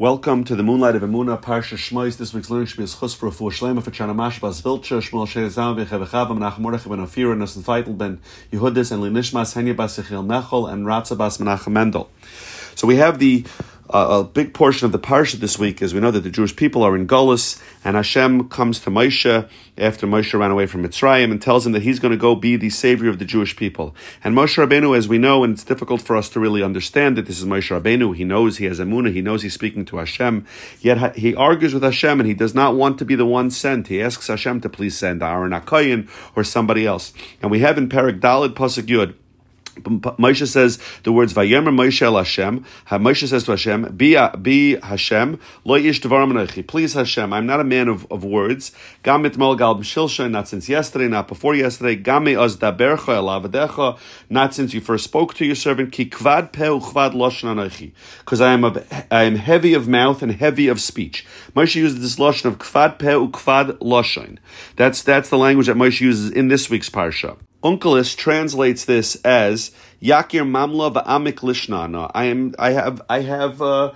Welcome 0.00 0.44
to 0.44 0.54
the 0.54 0.62
Moonlight 0.62 0.94
of 0.94 1.02
Emuna, 1.02 1.42
Parsha 1.42 1.76
Shmois. 1.76 2.16
This 2.16 2.32
week's 2.32 2.48
learning 2.50 2.66
should 2.66 2.76
be 2.76 2.84
a 2.84 2.86
chus 2.86 3.14
for 3.14 3.32
full 3.32 3.50
shlema 3.50 3.82
for 3.82 3.90
Chanamash 3.90 4.40
Bas 4.40 4.62
Vilcha, 4.62 5.02
Shmuel 5.02 5.26
Shezam, 5.26 5.84
Vechevechav, 5.84 6.28
Menachem 6.28 6.60
Mordechai 6.60 6.88
ben 6.88 7.00
Ofir, 7.00 7.34
Nasan 7.36 7.64
Feitel 7.64 7.98
ben 7.98 8.20
Yehudis, 8.52 8.92
and 8.92 9.02
Linishmas, 9.02 9.56
Henya 9.56 9.74
Bas 9.74 9.98
Yechiel 9.98 10.24
Mechel, 10.24 10.72
and 10.72 10.86
Ratza 10.86 11.18
Bas 11.18 11.38
Menachem 11.38 11.72
Mendel. 11.72 12.08
So 12.76 12.86
we 12.86 12.94
have 12.94 13.18
the 13.18 13.44
a 13.90 14.22
big 14.24 14.52
portion 14.52 14.84
of 14.86 14.92
the 14.92 14.98
parsha 14.98 15.34
this 15.34 15.58
week 15.58 15.80
is 15.80 15.94
we 15.94 16.00
know 16.00 16.10
that 16.10 16.20
the 16.20 16.30
Jewish 16.30 16.54
people 16.54 16.82
are 16.82 16.94
in 16.94 17.06
Golis, 17.06 17.60
and 17.84 17.96
Hashem 17.96 18.48
comes 18.48 18.80
to 18.80 18.90
Moshe 18.90 19.48
after 19.78 20.06
Moshe 20.06 20.38
ran 20.38 20.50
away 20.50 20.66
from 20.66 20.82
Mitzrayim 20.82 21.30
and 21.30 21.40
tells 21.40 21.66
him 21.66 21.72
that 21.72 21.82
he's 21.82 21.98
going 21.98 22.12
to 22.12 22.18
go 22.18 22.34
be 22.34 22.56
the 22.56 22.70
savior 22.70 23.08
of 23.08 23.18
the 23.18 23.24
Jewish 23.24 23.56
people. 23.56 23.94
And 24.22 24.36
Moshe 24.36 24.62
Rabbeinu, 24.62 24.96
as 24.96 25.08
we 25.08 25.16
know, 25.18 25.42
and 25.42 25.54
it's 25.54 25.64
difficult 25.64 26.02
for 26.02 26.16
us 26.16 26.28
to 26.30 26.40
really 26.40 26.62
understand 26.62 27.16
that 27.16 27.26
this 27.26 27.38
is 27.38 27.46
Moshe 27.46 27.80
Rabbeinu, 27.80 28.14
he 28.14 28.24
knows 28.24 28.58
he 28.58 28.66
has 28.66 28.78
Emunah, 28.78 29.12
he 29.12 29.22
knows 29.22 29.42
he's 29.42 29.54
speaking 29.54 29.84
to 29.86 29.96
Hashem, 29.96 30.46
yet 30.80 31.16
he 31.16 31.34
argues 31.34 31.72
with 31.72 31.82
Hashem 31.82 32.20
and 32.20 32.28
he 32.28 32.34
does 32.34 32.54
not 32.54 32.76
want 32.76 32.98
to 32.98 33.04
be 33.04 33.14
the 33.14 33.26
one 33.26 33.50
sent. 33.50 33.88
He 33.88 34.02
asks 34.02 34.26
Hashem 34.26 34.60
to 34.62 34.68
please 34.68 34.98
send 34.98 35.22
Aaron 35.22 35.52
Akayin 35.52 36.08
or 36.36 36.44
somebody 36.44 36.86
else. 36.86 37.12
And 37.40 37.50
we 37.50 37.60
have 37.60 37.78
in 37.78 37.88
Perak 37.88 38.20
Dalid 38.20 38.54
Pasuk 38.54 38.86
Yud, 38.86 39.14
Moshe 39.82 40.46
says 40.46 40.78
the 41.02 41.12
words 41.12 41.32
Vayemer 41.32 41.74
Moshe 41.74 42.02
El 42.02 42.16
Hashem. 42.16 42.64
Moshe 42.90 43.28
says 43.28 43.44
to 43.44 43.52
Hashem, 43.52 43.96
Be, 43.96 44.16
uh, 44.16 44.36
be 44.36 44.76
Hashem, 44.76 45.38
lo 45.64 45.76
ish 45.76 46.00
devarim 46.00 46.66
Please 46.66 46.94
Hashem, 46.94 47.32
I'm 47.32 47.46
not 47.46 47.60
a 47.60 47.64
man 47.64 47.88
of, 47.88 48.10
of 48.10 48.24
words. 48.24 48.72
Gam 49.02 49.22
mitmol 49.22 49.56
gal 49.56 49.74
b'shilsha, 49.76 50.30
not 50.30 50.48
since 50.48 50.68
yesterday, 50.68 51.08
not 51.08 51.28
before 51.28 51.54
yesterday. 51.54 51.96
Gam 51.96 52.26
az 52.26 52.56
dabercha 52.58 53.16
el 53.16 53.98
not 54.28 54.54
since 54.54 54.74
you 54.74 54.80
first 54.80 55.04
spoke 55.04 55.34
to 55.34 55.44
your 55.44 55.54
servant. 55.54 55.92
Ki 55.92 56.06
kvad 56.06 56.52
pe 56.52 56.66
uchvad 56.66 57.12
loshen 57.12 57.48
anochi. 57.48 57.92
Because 58.20 58.40
I 58.40 58.52
am 58.52 58.64
of, 58.64 58.76
I 59.10 59.24
am 59.24 59.36
heavy 59.36 59.74
of 59.74 59.88
mouth 59.88 60.22
and 60.22 60.32
heavy 60.32 60.68
of 60.68 60.80
speech. 60.80 61.26
Moshe 61.54 61.76
uses 61.76 62.00
this 62.00 62.16
loshen 62.16 62.46
of 62.46 62.58
kvad 62.58 62.98
pe 62.98 63.12
ukvad 63.12 63.78
loshen. 63.78 64.38
That's 64.76 65.02
that's 65.02 65.30
the 65.30 65.38
language 65.38 65.66
that 65.66 65.76
Moshe 65.76 66.00
uses 66.00 66.30
in 66.30 66.48
this 66.48 66.68
week's 66.70 66.90
parsha. 66.90 67.36
Onkelos 67.62 68.16
translates 68.16 68.84
this 68.84 69.16
as 69.24 69.72
Yakir 70.00 70.46
Mamla 70.46 70.94
va'amik 70.94 71.40
lishnana. 71.40 72.10
I 72.14 72.24
am. 72.24 72.54
I 72.58 72.70
have. 72.70 73.02
I 73.08 73.20
have. 73.20 73.60
Uh, 73.60 73.92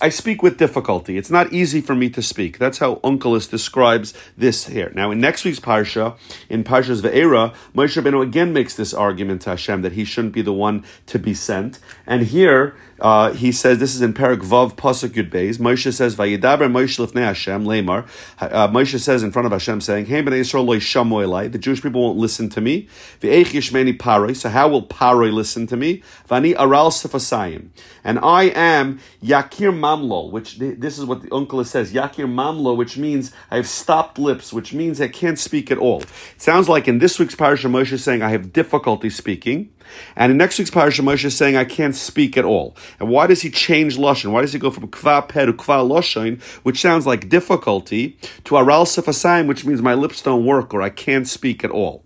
I 0.00 0.08
speak 0.08 0.42
with 0.42 0.56
difficulty. 0.56 1.18
It's 1.18 1.32
not 1.32 1.52
easy 1.52 1.80
for 1.80 1.94
me 1.94 2.08
to 2.10 2.22
speak. 2.22 2.58
That's 2.58 2.78
how 2.78 2.96
Onkelos 2.96 3.50
describes 3.50 4.14
this 4.36 4.68
here. 4.68 4.92
Now, 4.94 5.10
in 5.10 5.20
next 5.20 5.44
week's 5.44 5.58
parsha, 5.58 6.16
in 6.48 6.62
Parshas 6.62 7.02
Ve'era, 7.02 7.54
Moshe 7.74 8.00
Rabbeinu 8.00 8.22
again 8.22 8.52
makes 8.52 8.76
this 8.76 8.94
argument 8.94 9.42
to 9.42 9.50
Hashem 9.50 9.82
that 9.82 9.92
he 9.92 10.04
shouldn't 10.04 10.32
be 10.32 10.42
the 10.42 10.52
one 10.52 10.84
to 11.06 11.18
be 11.18 11.34
sent. 11.34 11.80
And 12.06 12.22
here, 12.22 12.76
uh, 13.00 13.32
he 13.32 13.52
says, 13.52 13.78
this 13.78 13.94
is 13.94 14.02
in 14.02 14.12
Perak 14.12 14.40
Vav 14.40 14.74
Pasuk 14.74 15.10
Yud 15.10 15.30
Beis. 15.30 15.58
Moshe 15.58 15.92
says, 15.92 16.16
"Vayidaber 16.16 16.68
Moshe 16.70 17.04
lifnei 17.04 17.24
Hashem 17.24 17.64
lemar." 17.64 18.06
Uh, 18.40 18.68
Moshe 18.68 18.98
says 18.98 19.22
in 19.22 19.30
front 19.30 19.46
of 19.46 19.52
Hashem, 19.52 19.80
saying, 19.80 20.06
"Hey 20.06 20.22
bnei 20.22 20.40
Yisrael 20.40 20.66
loy 20.66 20.78
shamu 20.78 21.52
The 21.52 21.58
Jewish 21.58 21.82
people 21.82 22.02
won't 22.02 22.18
listen 22.18 22.48
to 22.50 22.60
me. 22.60 22.88
V'eich 23.20 23.52
yishmeni 23.52 23.96
paroi. 23.96 24.34
So 24.34 24.48
how 24.48 24.68
will 24.68 24.86
paroi 24.86 25.32
listen 25.32 25.66
to 25.68 25.76
me? 25.76 26.02
Vani 26.28 26.54
aral 26.58 26.90
sefasayim. 26.90 27.68
And 28.02 28.18
I 28.18 28.44
am 28.44 29.00
yakir 29.50 29.72
mamlo, 29.72 30.30
which 30.30 30.58
this 30.58 30.98
is 30.98 31.04
what 31.04 31.22
the 31.22 31.34
uncle 31.34 31.62
says. 31.64 31.92
Yakir 31.92 32.26
mamlo, 32.26 32.76
which 32.76 32.96
means 32.96 33.32
I 33.50 33.56
have 33.56 33.68
stopped 33.68 34.18
lips, 34.18 34.52
which 34.52 34.72
means 34.72 35.00
I 35.00 35.08
can't 35.08 35.38
speak 35.38 35.70
at 35.70 35.78
all. 35.78 36.02
It 36.02 36.42
sounds 36.42 36.68
like 36.68 36.88
in 36.88 36.98
this 36.98 37.18
week's 37.18 37.34
parasha, 37.34 37.68
Moshe 37.68 37.92
is 37.92 38.04
saying 38.04 38.22
I 38.22 38.30
have 38.30 38.52
difficulty 38.52 39.10
speaking. 39.10 39.70
And 40.16 40.30
in 40.30 40.36
next 40.36 40.58
week's 40.58 40.70
parasha, 40.70 41.02
Moshe 41.02 41.24
is 41.24 41.36
saying, 41.36 41.56
I 41.56 41.64
can't 41.64 41.94
speak 41.94 42.36
at 42.36 42.44
all. 42.44 42.76
And 43.00 43.08
why 43.08 43.26
does 43.26 43.40
he 43.42 43.50
change 43.50 43.96
Lashon? 43.96 44.32
Why 44.32 44.42
does 44.42 44.52
he 44.52 44.58
go 44.58 44.70
from 44.70 44.88
Kva 44.88 45.26
to 45.28 45.52
Kva 45.54 45.88
Lashon, 45.88 46.42
which 46.62 46.80
sounds 46.80 47.06
like 47.06 47.28
difficulty, 47.28 48.18
to 48.44 48.56
Aral 48.56 48.84
Sefasayim, 48.84 49.46
which 49.46 49.64
means 49.64 49.80
my 49.80 49.94
lips 49.94 50.20
don't 50.20 50.44
work 50.44 50.74
or 50.74 50.82
I 50.82 50.90
can't 50.90 51.26
speak 51.26 51.64
at 51.64 51.70
all? 51.70 52.04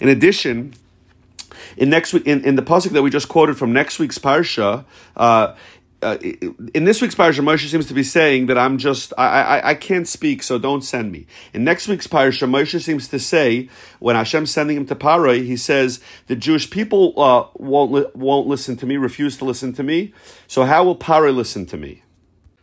In 0.00 0.08
addition, 0.08 0.74
in 1.76 1.90
next 1.90 2.12
week, 2.12 2.26
in, 2.26 2.44
in 2.44 2.56
the 2.56 2.62
pasuk 2.62 2.90
that 2.90 3.02
we 3.02 3.10
just 3.10 3.28
quoted 3.28 3.56
from 3.56 3.72
next 3.72 3.98
week's 3.98 4.18
parsha, 4.18 4.84
uh, 5.16 5.54
uh, 6.02 6.16
in 6.20 6.84
this 6.84 7.02
week's 7.02 7.14
parsha, 7.14 7.40
Moshe 7.40 7.68
seems 7.68 7.86
to 7.86 7.94
be 7.94 8.02
saying 8.02 8.46
that 8.46 8.56
I'm 8.56 8.78
just 8.78 9.12
I, 9.18 9.42
I 9.42 9.70
I 9.70 9.74
can't 9.74 10.08
speak, 10.08 10.42
so 10.42 10.58
don't 10.58 10.82
send 10.82 11.12
me. 11.12 11.26
In 11.52 11.64
next 11.64 11.88
week's 11.88 12.06
parsha, 12.06 12.48
Moshe 12.48 12.80
seems 12.80 13.08
to 13.08 13.18
say 13.18 13.68
when 13.98 14.16
Hashem's 14.16 14.50
sending 14.50 14.76
him 14.76 14.86
to 14.86 14.94
Parai, 14.94 15.44
he 15.44 15.56
says 15.56 16.00
the 16.26 16.36
Jewish 16.36 16.70
people 16.70 17.12
uh, 17.20 17.46
won't 17.54 17.92
li- 17.92 18.06
won't 18.14 18.46
listen 18.46 18.76
to 18.78 18.86
me, 18.86 18.96
refuse 18.96 19.36
to 19.38 19.44
listen 19.44 19.72
to 19.74 19.82
me. 19.82 20.14
So 20.46 20.64
how 20.64 20.84
will 20.84 20.96
Parai 20.96 21.34
listen 21.34 21.66
to 21.66 21.76
me? 21.76 22.02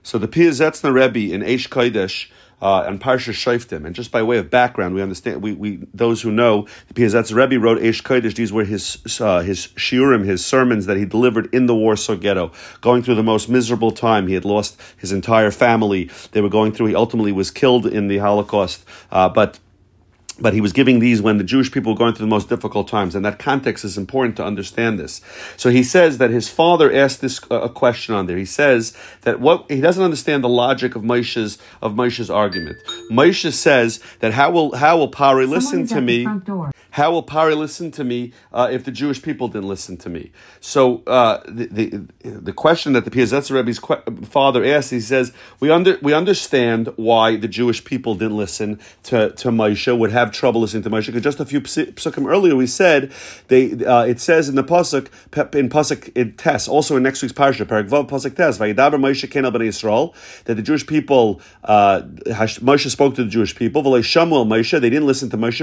So 0.01 0.17
the 0.17 0.27
Piazetzner 0.27 0.93
Rebbe 0.93 1.33
in 1.33 1.41
Eish 1.41 1.67
Kodesh 1.67 2.29
uh, 2.61 2.83
and 2.87 2.99
Parsha 2.99 3.33
Shoftim. 3.33 3.85
And 3.85 3.93
just 3.93 4.11
by 4.11 4.23
way 4.23 4.37
of 4.37 4.49
background, 4.49 4.95
we 4.95 5.01
understand 5.01 5.41
we, 5.41 5.53
we 5.53 5.79
those 5.93 6.21
who 6.21 6.31
know 6.31 6.67
the 6.87 6.93
Piazetz 6.93 7.33
Rebbe 7.33 7.59
wrote 7.59 7.79
Eish 7.79 8.01
Kodesh. 8.01 8.35
These 8.35 8.51
were 8.51 8.63
his 8.63 8.97
uh, 9.19 9.41
his 9.41 9.67
shiurim, 9.75 10.25
his 10.25 10.45
sermons 10.45 10.85
that 10.85 10.97
he 10.97 11.05
delivered 11.05 11.53
in 11.53 11.67
the 11.67 11.75
Warsaw 11.75 12.15
Ghetto, 12.15 12.51
going 12.81 13.03
through 13.03 13.15
the 13.15 13.23
most 13.23 13.49
miserable 13.49 13.91
time. 13.91 14.27
He 14.27 14.33
had 14.33 14.45
lost 14.45 14.81
his 14.97 15.11
entire 15.11 15.51
family. 15.51 16.09
They 16.31 16.41
were 16.41 16.49
going 16.49 16.71
through. 16.71 16.87
He 16.87 16.95
ultimately 16.95 17.31
was 17.31 17.51
killed 17.51 17.85
in 17.85 18.07
the 18.07 18.17
Holocaust, 18.17 18.85
uh, 19.11 19.29
but 19.29 19.59
but 20.39 20.53
he 20.53 20.61
was 20.61 20.73
giving 20.73 20.99
these 20.99 21.21
when 21.21 21.37
the 21.37 21.43
Jewish 21.43 21.71
people 21.71 21.93
were 21.93 21.97
going 21.97 22.13
through 22.13 22.25
the 22.25 22.29
most 22.29 22.49
difficult 22.49 22.87
times, 22.87 23.15
and 23.15 23.25
that 23.25 23.39
context 23.39 23.83
is 23.83 23.97
important 23.97 24.35
to 24.37 24.43
understand 24.43 24.99
this. 24.99 25.21
So 25.55 25.69
he 25.69 25.83
says 25.83 26.17
that 26.19 26.29
his 26.29 26.49
father 26.49 26.91
asked 26.91 27.21
this 27.21 27.39
uh, 27.49 27.61
a 27.61 27.69
question 27.69 28.15
on 28.15 28.27
there. 28.27 28.37
He 28.37 28.45
says 28.45 28.95
that 29.21 29.39
what 29.39 29.69
he 29.69 29.81
doesn't 29.81 30.03
understand 30.03 30.43
the 30.43 30.49
logic 30.49 30.95
of 30.95 31.01
Moshe's 31.01 31.57
of 31.81 31.93
Moshe's 31.93 32.29
argument. 32.29 32.77
Moshe 33.11 33.51
says 33.51 33.99
that 34.19 34.33
how 34.33 34.51
will 34.51 34.75
how 34.75 34.97
will 34.97 35.09
Pari 35.09 35.45
listen 35.45 35.87
to 35.87 36.01
me? 36.01 36.27
How 36.91 37.11
will 37.11 37.21
Pari 37.21 37.53
listen 37.53 37.91
to 37.91 38.03
me 38.03 38.33
uh, 38.51 38.69
if 38.71 38.83
the 38.83 38.91
Jewish 38.91 39.21
people 39.21 39.47
didn't 39.49 39.67
listen 39.67 39.97
to 39.97 40.09
me? 40.09 40.31
So 40.61 41.03
uh, 41.05 41.43
the, 41.47 41.67
the, 41.67 42.07
the 42.23 42.53
question 42.53 42.93
that 42.93 43.05
the 43.05 43.11
Piazetz 43.11 43.51
Rebbe's 43.51 43.77
father 44.27 44.65
asked, 44.65 44.89
he 44.89 44.99
says, 44.99 45.31
we 45.59 45.69
under 45.69 45.99
we 46.01 46.13
understand 46.13 46.91
why 46.95 47.35
the 47.35 47.47
Jewish 47.47 47.83
people 47.83 48.15
didn't 48.15 48.37
listen 48.37 48.79
to 49.03 49.29
to 49.31 49.49
Moshe, 49.49 49.95
would 49.95 50.11
have 50.11 50.26
trouble 50.33 50.61
listening 50.61 50.83
to 50.83 50.89
Moshe. 50.89 51.07
Because 51.07 51.23
just 51.23 51.39
a 51.39 51.45
few 51.45 51.61
psukim 51.61 52.29
earlier, 52.29 52.55
we 52.55 52.67
said 52.67 53.11
they 53.47 53.73
uh, 53.85 54.03
it 54.03 54.19
says 54.19 54.49
in 54.49 54.55
the 54.55 54.63
pasuk 54.63 55.07
in 55.55 55.69
pasuk 55.69 56.11
in 56.15 56.33
Tes, 56.33 56.67
also 56.67 56.95
in 56.95 57.03
next 57.03 57.21
week's 57.21 57.33
parsha, 57.33 57.65
Parak 57.65 57.89
Vav 57.89 58.09
pasuk 58.09 58.35
Tes, 58.35 58.57
Vayidaber 58.57 58.95
Moshe 58.95 59.27
Bnei 59.29 59.67
Yisrael, 59.67 60.13
that 60.45 60.55
the 60.55 60.61
Jewish 60.61 60.87
people 60.87 61.41
uh, 61.63 62.01
Moshe 62.01 62.89
spoke 62.89 63.15
to 63.15 63.23
the 63.23 63.29
Jewish 63.29 63.55
people. 63.55 63.83
V'lei 63.83 63.99
shamu 63.99 64.33
el 64.33 64.45
Moshe, 64.45 64.79
they 64.79 64.89
didn't 64.89 65.07
listen 65.07 65.29
to 65.29 65.37
Moshe. 65.37 65.57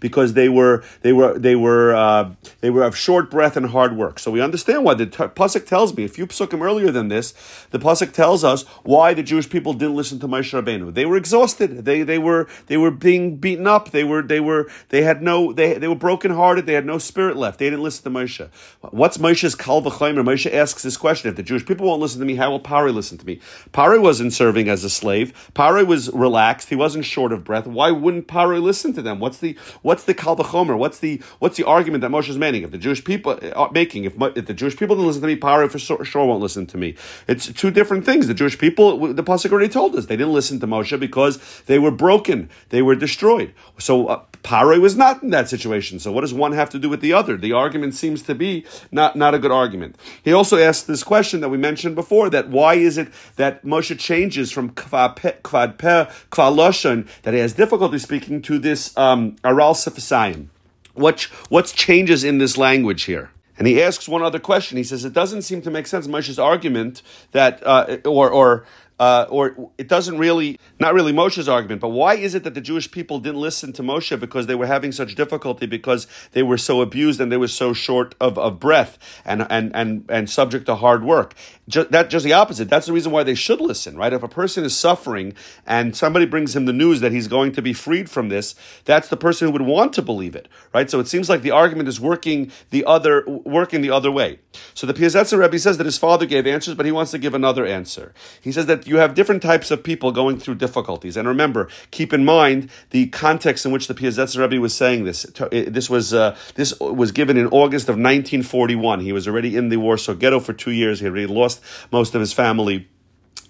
Because 0.00 0.34
they 0.34 0.48
were 0.48 0.84
they 1.02 1.12
were 1.12 1.38
they 1.38 1.56
were 1.56 1.94
uh, 1.94 2.30
they 2.60 2.70
were 2.70 2.82
of 2.82 2.96
short 2.96 3.30
breath 3.30 3.56
and 3.56 3.66
hard 3.66 3.96
work. 3.96 4.18
So 4.18 4.30
we 4.30 4.40
understand 4.40 4.84
why 4.84 4.94
the 4.94 5.06
t- 5.06 5.24
pasuk 5.24 5.66
tells 5.66 5.96
me 5.96 6.04
a 6.04 6.08
few 6.08 6.26
psukim 6.26 6.62
earlier 6.62 6.90
than 6.90 7.08
this. 7.08 7.34
The 7.70 7.78
pasuk 7.78 8.12
tells 8.12 8.44
us 8.44 8.64
why 8.82 9.14
the 9.14 9.22
Jewish 9.22 9.48
people 9.48 9.72
didn't 9.72 9.96
listen 9.96 10.18
to 10.20 10.28
Moshe 10.28 10.52
Rabbeinu. 10.52 10.92
They 10.94 11.06
were 11.06 11.16
exhausted. 11.16 11.84
They 11.84 12.02
they 12.02 12.18
were 12.18 12.48
they 12.66 12.71
were 12.76 12.90
being 12.90 13.36
beaten 13.36 13.66
up. 13.66 13.90
They 13.90 14.04
were 14.04 14.22
they 14.22 14.40
were 14.40 14.70
they 14.88 15.02
had 15.02 15.22
no 15.22 15.52
they 15.52 15.74
they 15.74 15.88
were 15.88 15.94
broken 15.94 16.30
hearted. 16.30 16.66
They 16.66 16.74
had 16.74 16.86
no 16.86 16.98
spirit 16.98 17.36
left. 17.36 17.58
They 17.58 17.66
didn't 17.66 17.82
listen 17.82 18.04
to 18.04 18.18
Moshe. 18.18 18.48
What's 18.90 19.18
Moshe's 19.18 19.54
kal 19.54 19.82
v'chaymer? 19.82 20.24
Moshe 20.24 20.52
asks 20.52 20.82
this 20.82 20.96
question: 20.96 21.30
If 21.30 21.36
the 21.36 21.42
Jewish 21.42 21.66
people 21.66 21.86
won't 21.86 22.00
listen 22.00 22.20
to 22.20 22.26
me, 22.26 22.36
how 22.36 22.50
will 22.50 22.60
Pari 22.60 22.92
listen 22.92 23.18
to 23.18 23.26
me? 23.26 23.40
Pari 23.72 23.98
wasn't 23.98 24.32
serving 24.32 24.68
as 24.68 24.84
a 24.84 24.90
slave. 24.90 25.50
Pari 25.54 25.84
was 25.84 26.10
relaxed. 26.12 26.68
He 26.68 26.76
wasn't 26.76 27.04
short 27.04 27.32
of 27.32 27.44
breath. 27.44 27.66
Why 27.66 27.90
wouldn't 27.90 28.26
Pari 28.28 28.58
listen 28.58 28.92
to 28.94 29.02
them? 29.02 29.20
What's 29.20 29.38
the 29.38 29.56
what's 29.82 30.04
the 30.04 30.14
kal 30.14 30.36
v'chomer? 30.36 30.76
What's 30.76 30.98
the 30.98 31.22
what's 31.38 31.56
the 31.56 31.64
argument 31.64 32.02
that 32.02 32.10
Moshe 32.10 32.28
is 32.28 32.38
making? 32.38 32.62
If 32.62 32.70
the 32.70 32.78
Jewish 32.78 33.04
people 33.04 33.32
are 33.32 33.68
uh, 33.68 33.72
making, 33.72 34.04
if, 34.04 34.14
if 34.20 34.46
the 34.46 34.54
Jewish 34.54 34.76
people 34.76 34.96
don't 34.96 35.06
listen 35.06 35.22
to 35.22 35.28
me, 35.28 35.36
Paro 35.36 35.70
for 35.70 35.78
sure 35.78 36.26
won't 36.26 36.42
listen 36.42 36.66
to 36.66 36.78
me. 36.78 36.94
It's 37.26 37.52
two 37.52 37.70
different 37.70 38.04
things. 38.04 38.26
The 38.26 38.34
Jewish 38.34 38.58
people, 38.58 39.12
the 39.12 39.22
pasuk 39.22 39.52
already 39.52 39.68
told 39.68 39.94
us, 39.96 40.06
they 40.06 40.16
didn't 40.16 40.32
listen 40.32 40.60
to 40.60 40.66
Moshe 40.66 40.98
because 40.98 41.38
they 41.66 41.78
were 41.78 41.90
broken, 41.90 42.50
they 42.68 42.82
were 42.82 42.94
destroyed. 42.94 43.54
So 43.78 44.06
uh, 44.06 44.22
Paro 44.42 44.80
was 44.80 44.96
not 44.96 45.22
in 45.22 45.30
that 45.30 45.48
situation. 45.48 45.98
So 45.98 46.10
what 46.10 46.22
does 46.22 46.34
one 46.34 46.52
have 46.52 46.70
to 46.70 46.78
do 46.78 46.88
with 46.88 47.00
the 47.00 47.12
other? 47.12 47.36
The 47.36 47.52
argument 47.52 47.94
seems 47.94 48.22
to 48.22 48.34
be 48.34 48.64
not 48.90 49.14
not 49.14 49.34
a 49.34 49.38
good 49.38 49.52
argument. 49.52 49.96
He 50.22 50.32
also 50.32 50.58
asked 50.58 50.86
this 50.86 51.04
question 51.04 51.40
that 51.40 51.48
we 51.48 51.58
mentioned 51.58 51.94
before: 51.94 52.28
that 52.30 52.48
why 52.48 52.74
is 52.74 52.98
it 52.98 53.08
that 53.36 53.64
Moshe 53.64 53.98
changes 53.98 54.50
from 54.50 54.70
kvad 54.70 55.42
kvad 55.42 57.22
that 57.22 57.34
he 57.34 57.40
has 57.40 57.52
difficulty 57.52 57.98
speaking 57.98 58.42
to 58.42 58.58
this 58.58 58.96
um, 58.96 59.36
aral 59.44 59.74
sefasayim? 59.74 60.48
What 60.94 61.22
what 61.48 61.66
changes 61.66 62.24
in 62.24 62.38
this 62.38 62.58
language 62.58 63.04
here? 63.04 63.30
And 63.58 63.68
he 63.68 63.80
asks 63.82 64.08
one 64.08 64.22
other 64.22 64.40
question. 64.40 64.76
He 64.76 64.84
says 64.84 65.04
it 65.04 65.12
doesn't 65.12 65.42
seem 65.42 65.62
to 65.62 65.70
make 65.70 65.86
sense 65.86 66.06
Moshe's 66.06 66.38
argument 66.38 67.02
that 67.32 67.64
uh, 67.64 67.98
or 68.04 68.30
or 68.30 68.64
uh, 69.02 69.26
or 69.30 69.72
it 69.78 69.88
doesn't 69.88 70.16
really, 70.16 70.60
not 70.78 70.94
really 70.94 71.12
Moshe's 71.12 71.48
argument, 71.48 71.80
but 71.80 71.88
why 71.88 72.14
is 72.14 72.36
it 72.36 72.44
that 72.44 72.54
the 72.54 72.60
Jewish 72.60 72.88
people 72.88 73.18
didn't 73.18 73.40
listen 73.40 73.72
to 73.72 73.82
Moshe 73.82 74.20
because 74.20 74.46
they 74.46 74.54
were 74.54 74.66
having 74.66 74.92
such 74.92 75.16
difficulty 75.16 75.66
because 75.66 76.06
they 76.30 76.44
were 76.44 76.56
so 76.56 76.82
abused 76.82 77.20
and 77.20 77.32
they 77.32 77.36
were 77.36 77.48
so 77.48 77.72
short 77.72 78.14
of, 78.20 78.38
of 78.38 78.60
breath 78.60 79.00
and, 79.24 79.44
and, 79.50 79.74
and, 79.74 80.04
and 80.08 80.30
subject 80.30 80.66
to 80.66 80.76
hard 80.76 81.02
work? 81.02 81.34
Just, 81.68 81.90
that 81.90 82.10
just 82.10 82.24
the 82.24 82.32
opposite. 82.32 82.70
That's 82.70 82.86
the 82.86 82.92
reason 82.92 83.10
why 83.10 83.24
they 83.24 83.34
should 83.34 83.60
listen, 83.60 83.96
right? 83.96 84.12
If 84.12 84.22
a 84.22 84.28
person 84.28 84.62
is 84.62 84.76
suffering 84.76 85.34
and 85.66 85.96
somebody 85.96 86.24
brings 86.24 86.54
him 86.54 86.66
the 86.66 86.72
news 86.72 87.00
that 87.00 87.10
he's 87.10 87.26
going 87.26 87.50
to 87.52 87.62
be 87.62 87.72
freed 87.72 88.08
from 88.08 88.28
this, 88.28 88.54
that's 88.84 89.08
the 89.08 89.16
person 89.16 89.48
who 89.48 89.52
would 89.52 89.62
want 89.62 89.94
to 89.94 90.02
believe 90.02 90.36
it, 90.36 90.46
right? 90.72 90.88
So 90.88 91.00
it 91.00 91.08
seems 91.08 91.28
like 91.28 91.42
the 91.42 91.50
argument 91.50 91.88
is 91.88 92.00
working 92.00 92.52
the 92.70 92.84
other, 92.84 93.24
working 93.26 93.80
the 93.80 93.90
other 93.90 94.12
way. 94.12 94.38
So 94.74 94.86
the 94.86 94.94
Piazetza 94.94 95.36
Rebbe 95.36 95.58
says 95.58 95.78
that 95.78 95.86
his 95.86 95.98
father 95.98 96.24
gave 96.24 96.46
answers, 96.46 96.76
but 96.76 96.86
he 96.86 96.92
wants 96.92 97.10
to 97.10 97.18
give 97.18 97.34
another 97.34 97.66
answer. 97.66 98.14
He 98.40 98.52
says 98.52 98.66
that 98.66 98.91
you 98.92 98.98
have 98.98 99.14
different 99.14 99.42
types 99.42 99.70
of 99.70 99.82
people 99.82 100.12
going 100.12 100.38
through 100.38 100.56
difficulties. 100.56 101.16
And 101.16 101.26
remember, 101.26 101.68
keep 101.90 102.12
in 102.12 102.24
mind 102.24 102.70
the 102.90 103.06
context 103.06 103.64
in 103.64 103.72
which 103.72 103.88
the 103.88 103.94
Piazetza 103.94 104.38
Rebbe 104.38 104.60
was 104.60 104.74
saying 104.74 105.04
this. 105.04 105.22
This 105.50 105.88
was, 105.88 106.12
uh, 106.12 106.36
this 106.56 106.78
was 106.78 107.10
given 107.10 107.38
in 107.38 107.46
August 107.46 107.88
of 107.88 107.94
1941. 107.94 109.00
He 109.00 109.12
was 109.12 109.26
already 109.26 109.56
in 109.56 109.70
the 109.70 109.78
Warsaw 109.78 110.14
Ghetto 110.14 110.40
for 110.40 110.52
two 110.52 110.72
years. 110.72 111.00
He 111.00 111.06
had 111.06 111.12
already 111.12 111.26
lost 111.26 111.62
most 111.90 112.14
of 112.14 112.20
his 112.20 112.34
family 112.34 112.88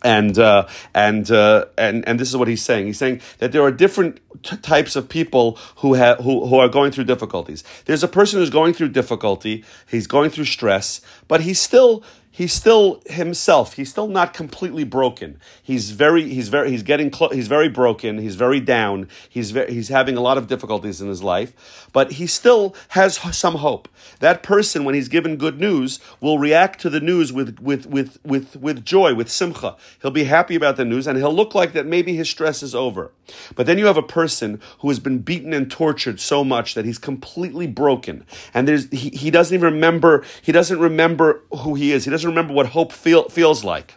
and 0.02 0.38
uh, 0.38 0.66
and 0.94 1.30
uh, 1.30 1.66
and 1.78 2.06
and 2.06 2.18
this 2.18 2.28
is 2.28 2.36
what 2.36 2.48
he's 2.48 2.62
saying. 2.62 2.86
He's 2.86 2.98
saying 2.98 3.20
that 3.38 3.52
there 3.52 3.62
are 3.62 3.70
different 3.70 4.20
t- 4.42 4.56
types 4.56 4.96
of 4.96 5.08
people 5.08 5.58
who 5.76 5.94
have 5.94 6.18
who, 6.18 6.46
who 6.46 6.56
are 6.56 6.68
going 6.68 6.92
through 6.92 7.04
difficulties. 7.04 7.64
There's 7.84 8.02
a 8.02 8.08
person 8.08 8.40
who's 8.40 8.50
going 8.50 8.74
through 8.74 8.90
difficulty. 8.90 9.64
He's 9.88 10.06
going 10.06 10.30
through 10.30 10.46
stress, 10.46 11.00
but 11.32 11.40
he's 11.40 11.58
still 11.58 12.04
he's 12.32 12.52
still 12.52 13.00
himself. 13.06 13.74
He's 13.74 13.90
still 13.90 14.08
not 14.08 14.34
completely 14.34 14.82
broken. 14.82 15.38
He's 15.62 15.90
very, 15.92 16.28
he's 16.28 16.48
very, 16.48 16.70
he's 16.70 16.82
getting 16.82 17.10
close. 17.10 17.32
He's 17.32 17.46
very 17.46 17.68
broken. 17.68 18.18
He's 18.18 18.34
very 18.34 18.58
down. 18.58 19.08
He's 19.28 19.52
very, 19.52 19.72
he's 19.72 19.88
having 19.88 20.16
a 20.16 20.20
lot 20.20 20.38
of 20.38 20.48
difficulties 20.48 21.00
in 21.00 21.08
his 21.08 21.22
life, 21.22 21.88
but 21.92 22.12
he 22.12 22.26
still 22.26 22.74
has 22.88 23.16
some 23.36 23.56
hope. 23.56 23.86
That 24.20 24.42
person, 24.42 24.84
when 24.84 24.94
he's 24.94 25.08
given 25.08 25.36
good 25.36 25.60
news, 25.60 26.00
will 26.20 26.38
react 26.38 26.80
to 26.80 26.90
the 26.90 27.00
news 27.00 27.32
with, 27.32 27.60
with, 27.60 27.86
with, 27.86 28.18
with, 28.24 28.56
with 28.56 28.84
joy, 28.84 29.14
with 29.14 29.30
simcha. 29.30 29.76
He'll 30.00 30.10
be 30.10 30.24
happy 30.24 30.54
about 30.54 30.76
the 30.76 30.86
news 30.86 31.06
and 31.06 31.18
he'll 31.18 31.34
look 31.34 31.54
like 31.54 31.74
that 31.74 31.86
maybe 31.86 32.16
his 32.16 32.30
stress 32.30 32.62
is 32.62 32.74
over. 32.74 33.12
But 33.54 33.66
then 33.66 33.78
you 33.78 33.86
have 33.86 33.98
a 33.98 34.02
person 34.02 34.60
who 34.78 34.88
has 34.88 34.98
been 34.98 35.18
beaten 35.18 35.52
and 35.52 35.70
tortured 35.70 36.18
so 36.18 36.42
much 36.42 36.74
that 36.74 36.86
he's 36.86 36.98
completely 36.98 37.66
broken 37.66 38.24
and 38.54 38.66
there's, 38.66 38.88
he, 38.90 39.10
he 39.10 39.30
doesn't 39.30 39.54
even 39.54 39.74
remember, 39.74 40.24
he 40.40 40.50
doesn't 40.50 40.78
remember 40.78 41.21
who 41.50 41.74
he 41.74 41.92
is. 41.92 42.04
He 42.04 42.10
doesn't 42.10 42.22
doesn't 42.22 42.36
remember 42.36 42.54
what 42.54 42.66
hope 42.66 42.92
feel, 42.92 43.28
feels 43.28 43.64
like. 43.64 43.96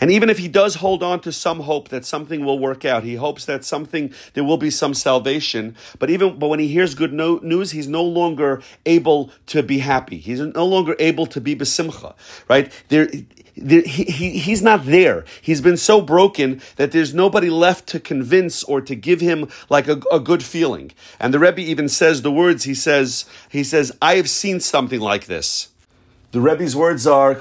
And 0.00 0.10
even 0.10 0.30
if 0.30 0.38
he 0.38 0.48
does 0.48 0.76
hold 0.76 1.02
on 1.02 1.20
to 1.20 1.30
some 1.30 1.60
hope 1.60 1.90
that 1.90 2.06
something 2.06 2.42
will 2.42 2.58
work 2.58 2.86
out, 2.86 3.04
he 3.04 3.16
hopes 3.16 3.44
that 3.44 3.62
something 3.62 4.14
there 4.32 4.42
will 4.42 4.56
be 4.56 4.70
some 4.70 4.94
salvation. 4.94 5.76
But 5.98 6.08
even 6.08 6.38
but 6.38 6.48
when 6.48 6.60
he 6.60 6.68
hears 6.68 6.94
good 6.94 7.12
no, 7.12 7.36
news, 7.42 7.72
he's 7.72 7.86
no 7.86 8.02
longer 8.02 8.62
able 8.86 9.30
to 9.48 9.62
be 9.62 9.80
happy. 9.80 10.16
He's 10.16 10.40
no 10.40 10.64
longer 10.64 10.96
able 10.98 11.26
to 11.26 11.42
be 11.42 11.54
besimcha. 11.54 12.14
Right 12.48 12.72
there, 12.88 13.10
there 13.54 13.82
he, 13.82 14.04
he, 14.04 14.38
he's 14.38 14.62
not 14.62 14.86
there. 14.86 15.26
He's 15.42 15.60
been 15.60 15.76
so 15.76 16.00
broken 16.00 16.62
that 16.76 16.92
there's 16.92 17.12
nobody 17.12 17.50
left 17.50 17.86
to 17.88 18.00
convince 18.00 18.64
or 18.64 18.80
to 18.80 18.94
give 18.96 19.20
him 19.20 19.50
like 19.68 19.88
a, 19.88 20.00
a 20.10 20.20
good 20.20 20.42
feeling. 20.42 20.92
And 21.20 21.34
the 21.34 21.38
Rebbe 21.38 21.60
even 21.60 21.90
says 21.90 22.22
the 22.22 22.32
words. 22.32 22.64
He 22.64 22.74
says 22.74 23.26
he 23.50 23.62
says 23.62 23.92
I 24.00 24.14
have 24.16 24.30
seen 24.30 24.60
something 24.60 25.00
like 25.00 25.26
this. 25.26 25.68
The 26.32 26.40
Rebbe's 26.40 26.74
words 26.76 27.06
are 27.06 27.40